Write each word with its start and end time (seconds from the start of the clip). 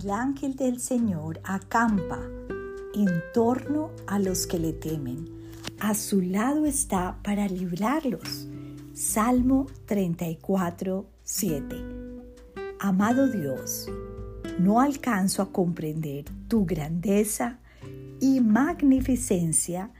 El 0.00 0.12
ángel 0.12 0.54
del 0.54 0.78
Señor 0.78 1.40
acampa 1.42 2.20
en 2.94 3.08
torno 3.34 3.90
a 4.06 4.20
los 4.20 4.46
que 4.46 4.60
le 4.60 4.72
temen. 4.72 5.28
A 5.80 5.94
su 5.94 6.20
lado 6.20 6.66
está 6.66 7.18
para 7.24 7.48
librarlos. 7.48 8.46
Salmo 8.94 9.66
34, 9.86 11.04
7. 11.24 11.76
Amado 12.78 13.26
Dios, 13.26 13.90
no 14.60 14.80
alcanzo 14.80 15.42
a 15.42 15.50
comprender 15.50 16.26
tu 16.46 16.64
grandeza 16.64 17.58
y 18.20 18.40
magnificencia 18.40 19.90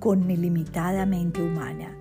con 0.00 0.26
mi 0.26 0.36
limitada 0.36 1.06
mente 1.06 1.40
humana. 1.40 1.96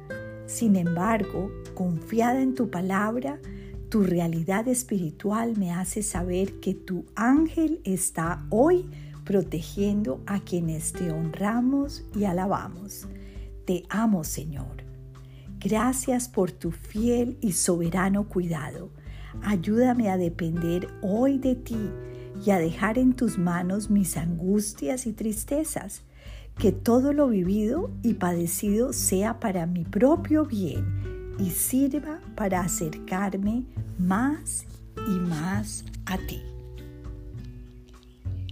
Sin 0.45 0.76
embargo, 0.76 1.49
confiada 1.73 2.41
en 2.41 2.53
tu 2.53 2.70
palabra, 2.70 3.40
tu 3.89 4.03
realidad 4.03 4.67
espiritual 4.67 5.57
me 5.57 5.71
hace 5.71 6.03
saber 6.03 6.59
que 6.59 6.73
tu 6.73 7.05
ángel 7.16 7.81
está 7.84 8.45
hoy 8.49 8.89
protegiendo 9.23 10.21
a 10.26 10.39
quienes 10.39 10.93
te 10.93 11.12
honramos 11.12 12.05
y 12.16 12.26
alabamos. 12.26 13.07
Te 13.66 13.84
amo, 13.90 14.23
Señor. 14.23 14.84
Gracias 15.59 16.29
por 16.29 16.52
tu 16.52 16.71
fiel 16.71 17.38
y 17.41 17.53
soberano 17.53 18.27
cuidado. 18.27 18.91
Ayúdame 19.41 20.09
a 20.09 20.17
depender 20.17 20.88
hoy 21.02 21.40
de 21.40 21.55
ti 21.55 21.90
y 22.45 22.52
a 22.52 22.59
dejar 22.59 22.98
en 22.98 23.13
tus 23.13 23.38
manos 23.38 23.90
mis 23.90 24.17
angustias 24.17 25.07
y 25.07 25.13
tristezas. 25.13 26.04
Que 26.57 26.71
todo 26.71 27.12
lo 27.12 27.27
vivido 27.27 27.91
y 28.02 28.13
padecido 28.13 28.93
sea 28.93 29.40
para 29.40 29.65
mi 29.65 29.84
propio 29.84 30.45
bien 30.45 31.05
y 31.39 31.49
sirva 31.49 32.20
para 32.35 32.62
acercarme 32.62 33.63
más 33.98 34.65
y 35.07 35.20
más 35.20 35.84
a 36.05 36.18
ti. 36.18 36.41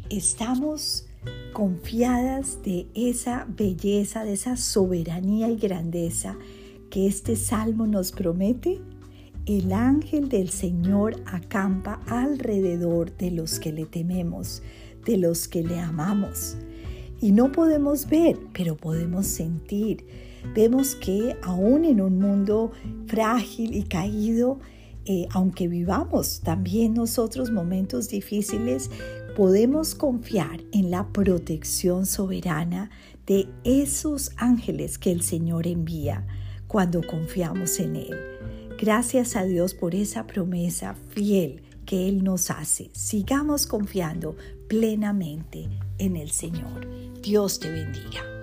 Estamos 0.10 1.06
confiadas 1.54 2.62
de 2.64 2.88
esa 2.94 3.46
belleza, 3.48 4.24
de 4.24 4.34
esa 4.34 4.58
soberanía 4.58 5.50
y 5.50 5.58
grandeza 5.58 6.36
que 6.90 7.08
este 7.08 7.36
salmo 7.36 7.88
nos 7.88 8.12
promete. 8.12 8.82
El 9.46 9.74
ángel 9.74 10.30
del 10.30 10.50
Señor 10.50 11.22
acampa 11.26 12.00
alrededor 12.08 13.16
de 13.18 13.32
los 13.32 13.60
que 13.60 13.72
le 13.72 13.86
tememos, 13.86 14.62
de 15.06 15.18
los 15.18 15.48
que 15.48 15.64
le 15.64 15.80
amamos. 15.80 16.56
Y 17.24 17.32
no 17.32 17.54
podemos 17.54 18.10
ver, 18.10 18.38
pero 18.52 18.76
podemos 18.76 19.28
sentir 19.28 20.06
vemos 20.54 20.96
que 20.96 21.38
aún 21.42 21.86
en 21.86 22.02
un 22.02 22.20
mundo 22.20 22.74
frágil 23.08 23.74
y 23.76 23.84
caído, 23.84 24.60
eh, 25.06 25.28
aunque 25.32 25.70
vivamos 25.70 26.42
también 26.42 26.94
nosotros 26.94 27.50
momentos 27.50 28.10
difíciles, 28.10 28.90
podemos 29.38 29.96
confiar 29.96 30.66
en 30.74 30.92
la 30.92 31.08
protección 31.14 32.06
soberana 32.06 32.92
de 33.26 33.48
esos 33.64 34.32
ángeles 34.36 34.98
que 34.98 35.14
el 35.14 35.22
Señor 35.22 35.66
envía 35.66 36.28
cuando 36.68 37.02
confiamos 37.08 37.80
en 37.80 37.96
Él. 37.96 38.18
Gracias 38.78 39.38
a 39.38 39.46
Dios 39.46 39.74
por 39.74 39.96
esa 39.96 40.28
promesa 40.28 40.96
fiel 41.12 41.62
que 41.86 42.08
Él 42.08 42.24
nos 42.24 42.50
hace. 42.50 42.90
Sigamos 42.94 43.68
confiando 43.68 44.36
plenamente 44.68 45.70
en 45.98 46.18
el 46.18 46.32
Señor. 46.32 46.88
Dios 47.22 47.60
te 47.60 47.70
bendiga. 47.70 48.43